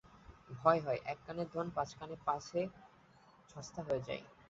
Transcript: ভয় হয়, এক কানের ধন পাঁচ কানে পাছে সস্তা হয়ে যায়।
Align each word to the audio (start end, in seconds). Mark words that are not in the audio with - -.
ভয় 0.49 0.79
হয়, 0.79 0.99
এক 1.05 1.19
কানের 1.25 1.47
ধন 1.53 1.67
পাঁচ 1.75 1.89
কানে 1.99 2.15
পাছে 2.25 2.61
সস্তা 3.49 3.81
হয়ে 3.87 4.05
যায়। 4.07 4.23